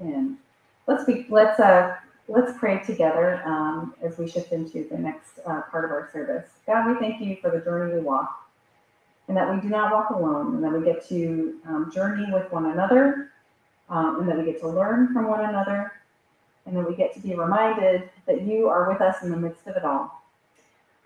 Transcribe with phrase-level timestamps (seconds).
[0.00, 0.38] in.
[0.86, 1.96] Let's be, let's, uh,
[2.28, 6.48] let's pray together, um, as we shift into the next, uh, part of our service.
[6.66, 8.48] God, we thank you for the journey we walk
[9.28, 12.50] and that we do not walk alone and that we get to, um, journey with
[12.52, 13.30] one another,
[13.88, 15.92] um, and that we get to learn from one another
[16.66, 19.66] and that we get to be reminded that you are with us in the midst
[19.66, 20.22] of it all.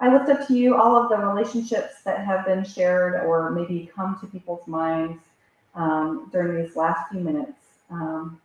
[0.01, 3.91] I lift up to you all of the relationships that have been shared or maybe
[3.95, 5.23] come to people's minds
[5.75, 7.59] um, during these last few minutes.
[7.91, 8.41] Um,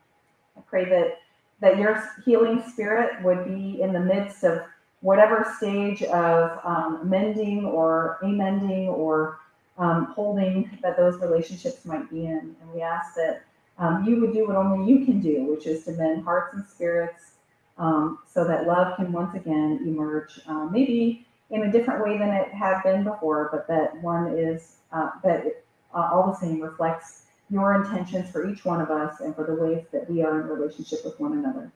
[0.59, 1.19] I pray that
[1.61, 4.61] that your healing spirit would be in the midst of
[5.01, 9.39] whatever stage of um, mending or amending or
[9.77, 12.55] um, holding that those relationships might be in.
[12.61, 13.43] And we ask that
[13.77, 16.65] um, you would do what only you can do, which is to mend hearts and
[16.65, 17.31] spirits
[17.77, 22.29] um, so that love can once again emerge, uh, maybe in a different way than
[22.29, 25.63] it had been before, but that one is, uh, that
[25.95, 29.55] uh, all the same reflects your intentions for each one of us and for the
[29.55, 31.71] ways that we are in relationship with one another.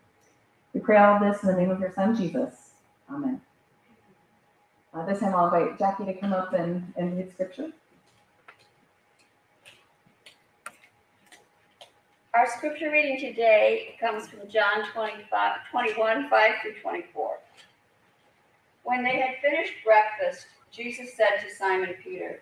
[0.73, 2.71] We pray all this in the name of your son, Jesus.
[3.09, 3.41] Amen.
[4.93, 7.71] Uh, this time I'll invite Jackie to come up and, and read scripture.
[12.35, 17.37] Our scripture reading today comes from John 25, 21, 5 through 24.
[18.83, 22.41] When they had finished breakfast, Jesus said to Simon Peter,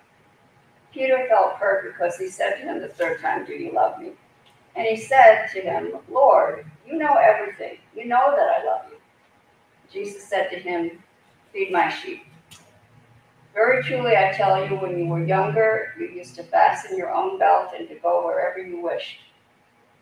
[0.93, 4.11] Peter felt hurt because he said to him the third time, Do you love me?
[4.75, 7.77] And he said to him, Lord, you know everything.
[7.95, 8.97] You know that I love you.
[9.91, 11.03] Jesus said to him,
[11.51, 12.23] Feed my sheep.
[13.53, 17.37] Very truly, I tell you, when you were younger, you used to fasten your own
[17.37, 19.17] belt and to go wherever you wished.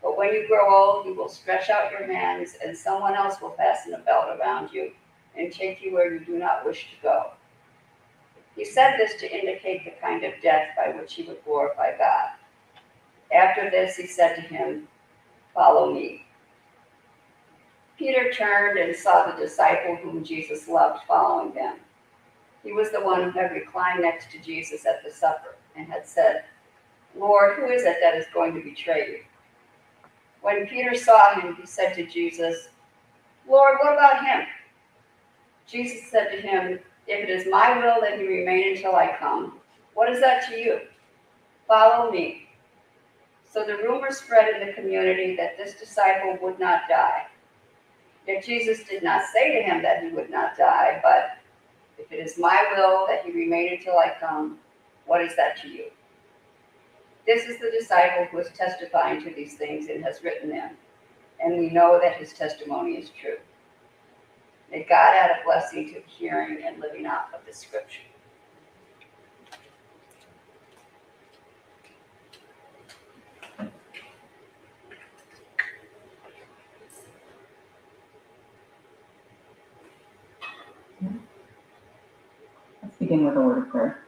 [0.04, 3.52] But when you grow old, you will stretch out your hands, and someone else will
[3.52, 4.92] fasten a belt around you
[5.36, 7.32] and take you where you do not wish to go.
[8.60, 12.32] He said this to indicate the kind of death by which he would glorify God.
[13.34, 14.86] After this, he said to him,
[15.54, 16.26] Follow me.
[17.98, 21.78] Peter turned and saw the disciple whom Jesus loved following them.
[22.62, 26.06] He was the one who had reclined next to Jesus at the supper and had
[26.06, 26.44] said,
[27.16, 29.20] Lord, who is it that is going to betray you?
[30.42, 32.68] When Peter saw him, he said to Jesus,
[33.48, 34.46] Lord, what about him?
[35.66, 39.60] Jesus said to him, If it is my will that he remain until I come,
[39.96, 40.82] what is that to you?
[41.68, 42.48] Follow me.
[43.52, 47.26] So the rumor spread in the community that this disciple would not die.
[48.28, 51.40] Yet Jesus did not say to him that he would not die, but
[51.98, 54.60] if it is my will that he remain until I come,
[55.08, 55.86] what is that to you?
[57.26, 60.78] This is the disciple who is testifying to these things and has written them,
[61.40, 63.38] and we know that his testimony is true.
[64.80, 68.00] May God add a blessing to hearing and living out of the scripture.
[82.82, 84.06] Let's begin with a word of prayer.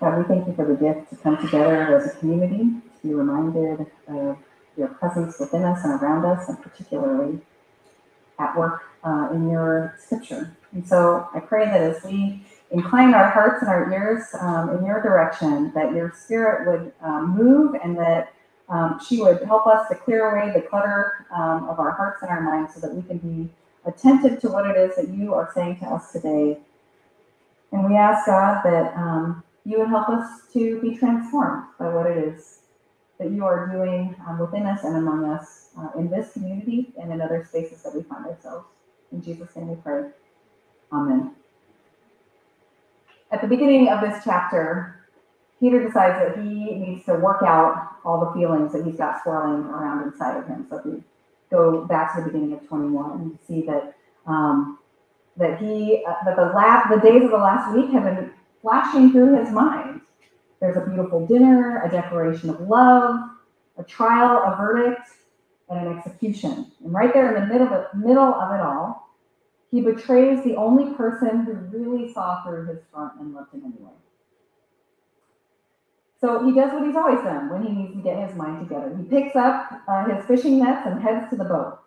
[0.00, 3.12] God, we thank you for the gift to come together as a community, to be
[3.12, 4.38] reminded of
[4.78, 7.40] your presence within us and around us, and particularly
[8.40, 10.56] at work uh, in your scripture.
[10.72, 14.84] And so I pray that as we incline our hearts and our ears um, in
[14.84, 18.32] your direction, that your spirit would um, move and that
[18.68, 22.30] um, she would help us to clear away the clutter um, of our hearts and
[22.30, 23.50] our minds so that we can be
[23.84, 26.58] attentive to what it is that you are saying to us today.
[27.72, 32.06] And we ask God that um, you would help us to be transformed by what
[32.06, 32.59] it is
[33.20, 37.12] that you are doing um, within us and among us uh, in this community and
[37.12, 38.66] in other spaces that we find ourselves.
[39.12, 40.08] In Jesus' name we pray.
[40.92, 41.32] Amen.
[43.30, 45.06] At the beginning of this chapter,
[45.60, 49.66] Peter decides that he needs to work out all the feelings that he's got swirling
[49.66, 50.66] around inside of him.
[50.70, 51.02] So if we
[51.50, 53.94] go back to the beginning of 21 and see that
[54.26, 54.78] um,
[55.36, 59.12] that he uh, that the last the days of the last week have been flashing
[59.12, 59.99] through his mind.
[60.60, 63.18] There's a beautiful dinner, a declaration of love,
[63.78, 65.08] a trial, a verdict,
[65.68, 66.70] and an execution.
[66.84, 69.16] And right there in the middle of, middle of it all,
[69.70, 73.92] he betrays the only person who really saw through his front and loved him anyway.
[76.20, 78.94] So he does what he's always done when he needs to get his mind together.
[78.94, 81.78] He picks up uh, his fishing nets and heads to the boat.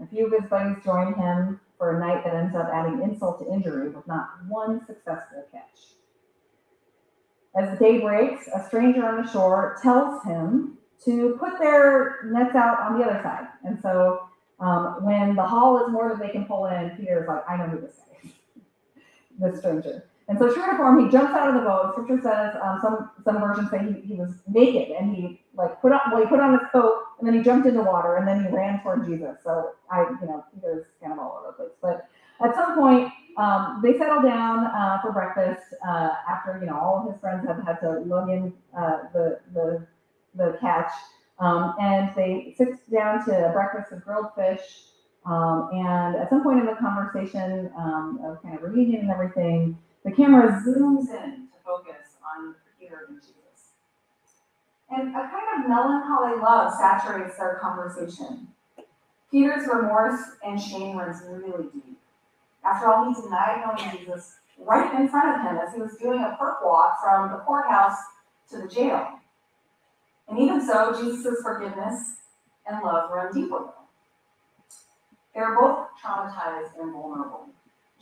[0.00, 3.40] A few of his buddies join him for a night that ends up adding insult
[3.40, 5.99] to injury with not one successful catch.
[7.56, 12.78] As day breaks, a stranger on the shore tells him to put their nets out
[12.80, 13.48] on the other side.
[13.64, 14.28] And so
[14.60, 17.66] um, when the haul is more than they can pull in, Peter's like, I know
[17.66, 18.32] who this guy is,
[19.52, 20.04] this stranger.
[20.30, 21.90] And so true to form, he jumps out of the boat.
[21.92, 25.90] Scripture says um, some some versions say he, he was naked and he like put
[25.90, 28.44] on well he put on his coat and then he jumped into water and then
[28.44, 29.38] he ran toward Jesus.
[29.42, 31.72] So I you know Peter's kind of all over the place.
[31.82, 36.78] But at some point um, they settle down uh, for breakfast uh, after you know
[36.78, 39.86] all of his friends have had to lug in uh, the the
[40.34, 40.92] the catch,
[41.38, 44.60] um, and they sit down to a breakfast of grilled fish.
[45.26, 49.76] Um, and at some point in the conversation um, of kind of reunion and everything,
[50.04, 53.34] the camera zooms in to focus on Peter and Jesus.
[54.90, 58.48] And a kind of melancholy love saturates their conversation.
[59.30, 61.99] Peter's remorse and shame runs really deep.
[62.64, 66.20] After all, he denied knowing Jesus right in front of him as he was doing
[66.20, 67.96] a perp walk from the courthouse
[68.50, 69.08] to the jail.
[70.28, 72.16] And even so, Jesus' forgiveness
[72.66, 73.70] and love run deeper.
[75.34, 77.46] They're both traumatized and vulnerable.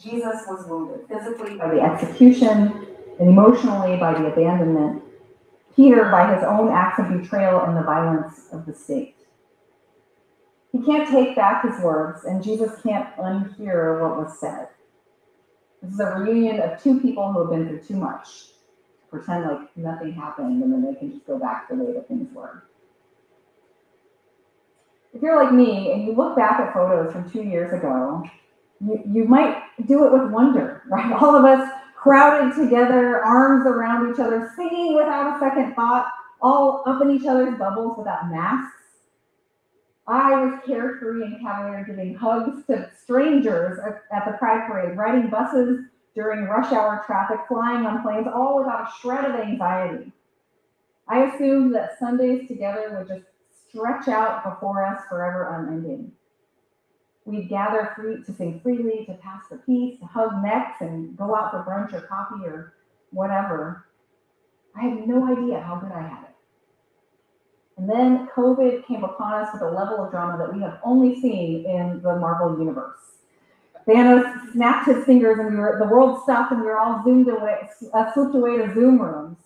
[0.03, 2.87] Jesus was wounded physically by the execution
[3.19, 5.03] and emotionally by the abandonment.
[5.75, 9.15] Peter by his own acts of betrayal and the violence of the state.
[10.73, 14.69] He can't take back his words, and Jesus can't unhear what was said.
[15.83, 18.49] This is a reunion of two people who have been through too much
[19.11, 22.29] pretend like nothing happened and then they can just go back the way that things
[22.35, 22.65] were.
[25.15, 28.23] If you're like me and you look back at photos from two years ago,
[28.81, 31.13] you, you might do it with wonder, right?
[31.13, 36.09] All of us crowded together, arms around each other, singing without a second thought,
[36.41, 38.75] all up in each other's bubbles without masks.
[40.09, 43.79] I was carefree and cavalier, giving hugs to strangers
[44.11, 45.85] at the Pride Parade, riding buses
[46.15, 50.13] during rush hour traffic, flying on planes, all without a shred of anxiety.
[51.07, 53.29] I assumed that Sundays together would just
[53.69, 56.13] stretch out before us forever unending.
[57.27, 61.37] We'd gather free to sing freely, to pass the peace, to hug necks and go
[61.37, 62.73] out for brunch or coffee or
[63.11, 63.85] whatever.
[64.75, 66.28] I had no idea how good I had it.
[67.79, 71.21] And then COVID came upon us with a level of drama that we have only
[71.21, 72.99] seen in the Marvel universe.
[73.87, 77.29] Thanos snapped his fingers and we were, the world stopped and we were all zoomed
[77.29, 79.39] away, uh, swooped away to Zoom rooms.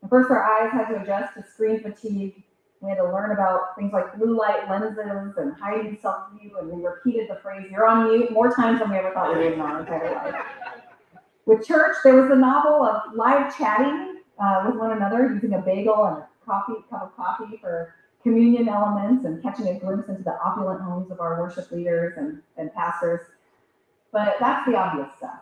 [0.00, 2.44] And first our eyes had to adjust to screen fatigue.
[2.80, 6.84] We had to learn about things like blue light lenses and hiding self-view, and we
[6.84, 9.60] repeated the phrase, you're on mute, more times than we ever thought we would in
[9.60, 10.34] our entire life.
[11.46, 15.62] With church, there was a novel of live chatting uh, with one another using a
[15.62, 20.22] bagel and a coffee, cup of coffee for communion elements and catching a glimpse into
[20.22, 23.20] the opulent homes of our worship leaders and, and pastors.
[24.12, 25.40] But that's the obvious stuff.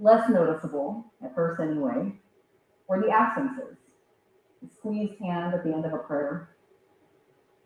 [0.00, 2.12] Less noticeable, at first anyway,
[2.88, 3.76] were the absences.
[4.62, 6.50] The squeezed hand at the end of a prayer,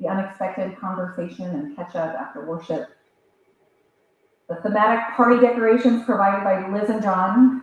[0.01, 2.89] the unexpected conversation and catch up after worship,
[4.49, 7.63] the thematic party decorations provided by Liz and John,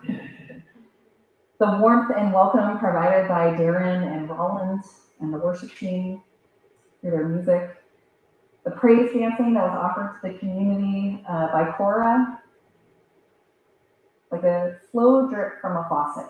[1.71, 4.85] the warmth and welcome provided by Darren and Rollins
[5.21, 6.21] and the worship team
[6.99, 7.77] through their music,
[8.65, 12.41] the praise dancing that was offered to the community uh, by Cora,
[14.29, 16.29] like a slow drip from a faucet.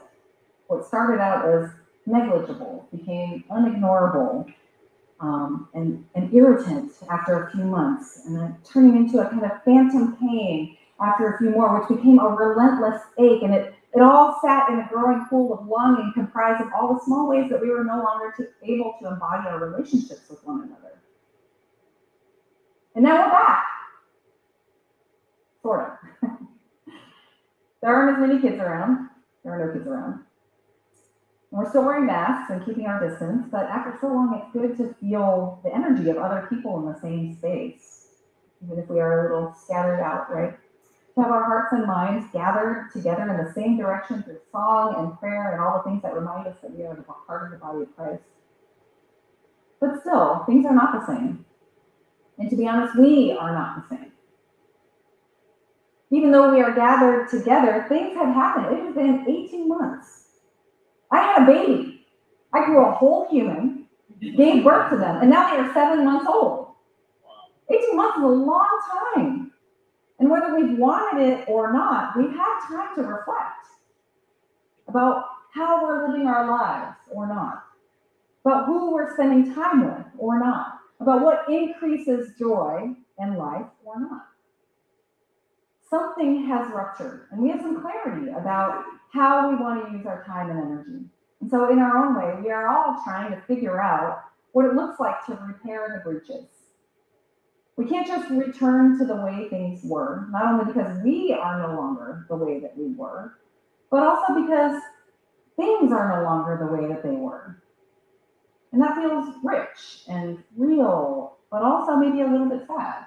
[0.67, 1.71] What started out as
[2.05, 4.53] negligible became unignorable
[5.19, 9.63] um, and an irritant after a few months, and then turning into a kind of
[9.65, 13.41] phantom pain after a few more, which became a relentless ache.
[13.41, 17.01] And it, it all sat in a growing pool of longing comprised of all the
[17.05, 20.63] small ways that we were no longer to, able to embody our relationships with one
[20.63, 20.99] another.
[22.95, 23.65] And now we're back.
[25.61, 26.29] Sort of.
[27.81, 29.09] there aren't as many kids around.
[29.43, 30.21] There are no kids around.
[31.51, 34.95] We're still wearing masks and keeping our distance, but after so long, it's good to
[34.95, 38.07] feel the energy of other people in the same space,
[38.63, 40.57] even if we are a little scattered out, right?
[41.15, 45.19] To have our hearts and minds gathered together in the same direction through song and
[45.19, 47.63] prayer and all the things that remind us that we are the part of the
[47.63, 48.23] body of Christ.
[49.79, 51.45] But still, things are not the same.
[52.39, 54.11] And to be honest, we are not the same.
[56.09, 58.77] Even though we are gathered together, things have happened.
[58.77, 60.25] It has been 18 months.
[61.11, 62.05] I had a baby.
[62.53, 63.87] I grew a whole human,
[64.19, 66.67] gave birth to them, and now they are seven months old.
[67.69, 68.81] 18 months is a long
[69.15, 69.42] time.
[70.23, 73.67] And whether we've wanted it or not, we've had time to reflect
[74.87, 77.65] about how we're living our lives or not,
[78.45, 83.99] about who we're spending time with or not, about what increases joy in life or
[83.99, 84.27] not.
[85.89, 90.23] Something has ruptured, and we have some clarity about how we want to use our
[90.23, 91.05] time and energy.
[91.41, 94.73] And so, in our own way, we are all trying to figure out what it
[94.73, 96.62] looks like to repair the breaches.
[97.75, 101.75] We can't just return to the way things were, not only because we are no
[101.75, 103.39] longer the way that we were,
[103.89, 104.81] but also because
[105.55, 107.61] things are no longer the way that they were.
[108.71, 113.05] And that feels rich and real, but also maybe a little bit sad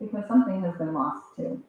[0.00, 1.62] because something has been lost too.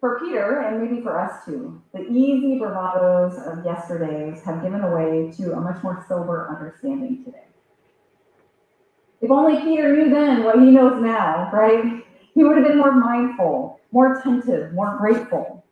[0.00, 5.30] For Peter, and maybe for us too, the easy bravados of yesterdays have given way
[5.36, 7.49] to a much more sober understanding today.
[9.20, 12.04] If only Peter knew then what he knows now, right?
[12.34, 15.64] He would have been more mindful, more attentive, more grateful.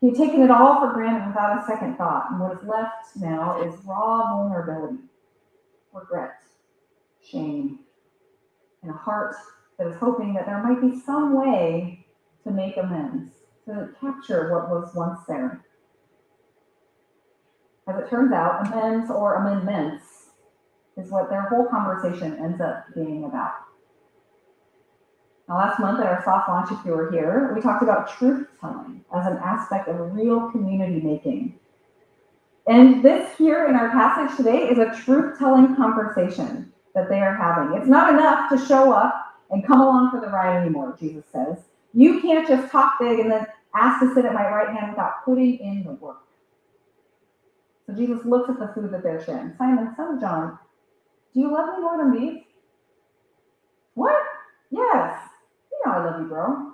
[0.00, 3.62] He'd taken it all for granted without a second thought, and what is left now
[3.62, 4.98] is raw vulnerability,
[5.92, 6.40] regret,
[7.22, 7.78] shame,
[8.82, 9.36] and a heart
[9.78, 12.04] that is hoping that there might be some way
[12.42, 13.30] to make amends,
[13.66, 15.64] to capture what was once there.
[17.86, 20.21] As it turns out, amends or amendments
[20.96, 23.54] is what their whole conversation ends up being about.
[25.48, 28.46] Now, last month at our soft launch, if you were here, we talked about truth
[28.60, 31.58] telling as an aspect of real community making.
[32.68, 37.34] And this here in our passage today is a truth telling conversation that they are
[37.34, 37.76] having.
[37.76, 39.14] It's not enough to show up
[39.50, 41.58] and come along for the ride anymore, Jesus says.
[41.92, 45.24] You can't just talk big and then ask to sit at my right hand without
[45.24, 46.22] putting in the work.
[47.86, 49.54] So Jesus looks at the food that they're sharing.
[49.58, 50.58] Simon, son of John,
[51.34, 52.42] do you love me more than these?
[53.94, 54.22] What?
[54.70, 55.20] Yes.
[55.70, 56.72] You know I love you, bro.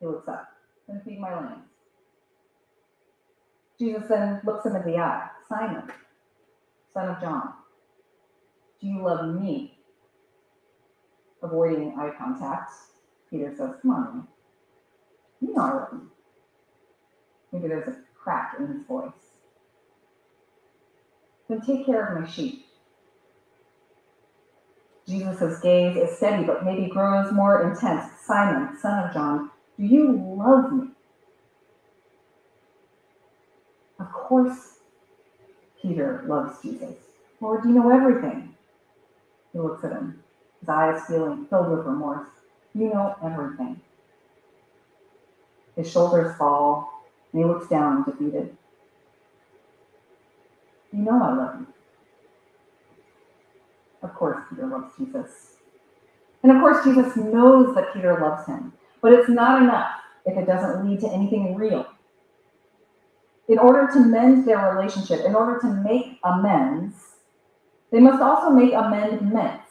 [0.00, 0.48] He looks up.
[0.88, 1.64] Then feed my lambs.
[3.78, 5.28] Jesus then looks him in the eye.
[5.48, 5.82] Simon,
[6.94, 7.52] son of John,
[8.80, 9.78] do you love me?
[11.42, 12.70] Avoiding eye contact,
[13.28, 14.28] Peter says, Come on.
[15.40, 16.10] You know I love you.
[17.52, 19.31] Maybe there's a crack in his voice.
[21.52, 22.64] Then take care of my sheep.
[25.06, 28.10] Jesus' gaze is steady, but maybe grows more intense.
[28.24, 30.88] Simon, son of John, do you love me?
[34.00, 34.78] Of course,
[35.82, 36.94] Peter loves Jesus.
[37.38, 38.54] Lord, you know everything.
[39.52, 40.22] He looks at him,
[40.60, 42.30] his eyes feeling filled with remorse.
[42.74, 43.78] You know everything.
[45.76, 48.56] His shoulders fall, and he looks down, defeated.
[50.92, 51.66] You know I love you.
[54.02, 55.54] Of course, Peter loves Jesus.
[56.42, 59.92] And of course, Jesus knows that Peter loves him, but it's not enough
[60.26, 61.86] if it doesn't lead to anything real.
[63.48, 66.94] In order to mend their relationship, in order to make amends,
[67.90, 69.70] they must also make amendments.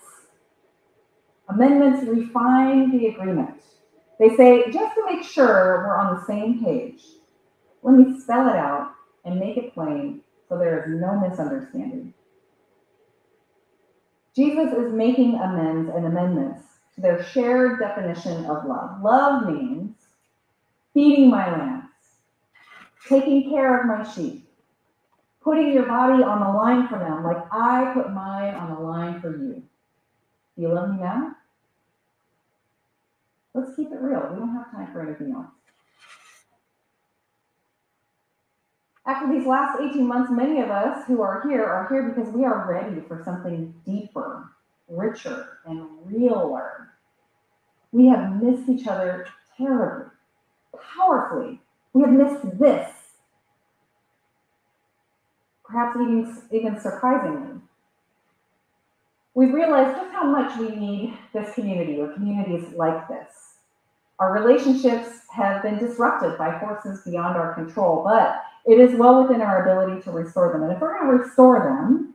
[1.50, 3.62] Amendments refine the agreement.
[4.20, 7.04] They say, just to make sure we're on the same page,
[7.84, 8.94] let me spell it out
[9.26, 12.14] and make it plain so there is no misunderstanding.
[14.36, 19.02] Jesus is making amends and amendments to their shared definition of love.
[19.02, 19.96] Love means
[20.94, 21.86] feeding my lambs,
[23.08, 24.46] taking care of my sheep,
[25.42, 29.22] putting your body on the line for them like I put mine on the line
[29.22, 29.64] for you.
[30.58, 31.32] Do you love me now?
[33.54, 34.28] Let's keep it real.
[34.34, 35.48] We don't have time for anything else.
[39.06, 42.46] After these last 18 months, many of us who are here are here because we
[42.46, 44.52] are ready for something deeper,
[44.88, 46.90] richer, and realer.
[47.92, 49.28] We have missed each other
[49.58, 50.06] terribly,
[50.96, 51.60] powerfully.
[51.94, 52.90] We have missed this.
[55.66, 57.60] Perhaps even, even surprisingly.
[59.34, 63.56] We've realized just how much we need this community or communities like this.
[64.20, 69.42] Our relationships have been disrupted by forces beyond our control, but it is well within
[69.42, 70.64] our ability to restore them.
[70.64, 72.14] And if we're going to restore them,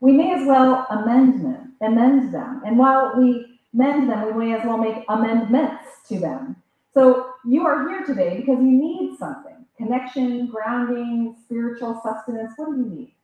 [0.00, 2.62] we may as well amend them, amend them.
[2.66, 6.56] And while we mend them, we may as well make amendments to them.
[6.92, 12.52] So you are here today because you need something connection, grounding, spiritual sustenance.
[12.56, 13.14] What do you need?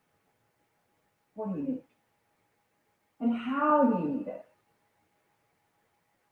[1.34, 1.82] What do you need?
[3.20, 4.44] And how do you need it?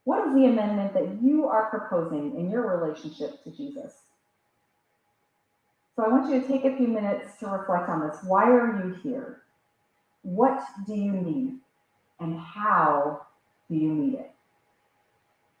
[0.03, 3.93] What is the amendment that you are proposing in your relationship to Jesus?
[5.95, 8.17] So I want you to take a few minutes to reflect on this.
[8.23, 9.41] Why are you here?
[10.23, 11.59] What do you need?
[12.19, 13.21] And how
[13.69, 14.31] do you need it?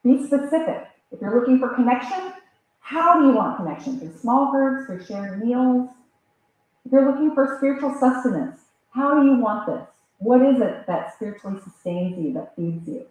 [0.03, 0.87] Be specific.
[1.11, 2.33] If you're looking for connection,
[2.79, 3.99] how do you want connection?
[3.99, 5.89] Through small groups, through shared meals?
[6.85, 8.61] If you're looking for spiritual sustenance,
[8.91, 9.87] How do you want this?
[10.19, 13.05] What is it that spiritually sustains you, that feeds you?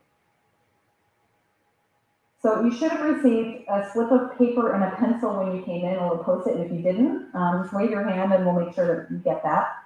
[2.42, 5.84] So you should have received a slip of paper and a pencil when you came
[5.84, 6.56] in, and we'll post it.
[6.56, 9.18] And if you didn't, um, just wave your hand and we'll make sure that you
[9.18, 9.76] get that.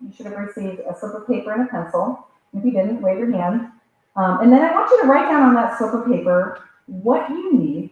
[0.00, 2.26] You should have received a slip of paper and a pencil.
[2.52, 3.68] If you didn't, wave your hand.
[4.16, 7.28] Um, and then I want you to write down on that slip of paper what
[7.30, 7.90] you need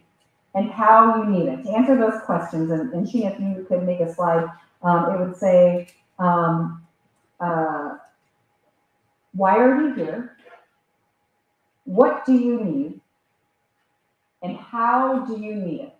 [0.55, 1.63] and how you need it.
[1.63, 4.49] To answer those questions, and, and if you could make a slide,
[4.83, 5.87] um, it would say,
[6.17, 6.85] um,
[7.39, 7.97] uh,
[9.33, 10.35] why are you here?
[11.89, 13.01] What do you need?
[14.43, 15.95] And how do you need it?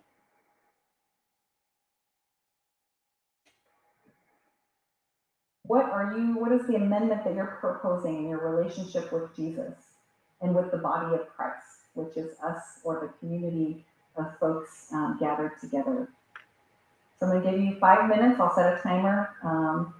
[5.64, 9.74] What are you, what is the amendment that you're proposing in your relationship with Jesus
[10.40, 13.84] and with the body of Christ, which is us or the community
[14.16, 16.08] of folks um, gathered together?
[17.18, 19.30] So I'm gonna give you five minutes, I'll set a timer.
[19.42, 19.94] Um,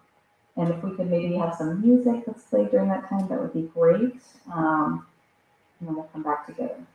[0.57, 3.55] and if we could maybe have some music that's played during that time, that would
[3.55, 4.21] be great.
[4.53, 5.07] Um,
[5.81, 6.87] and then we'll come back together.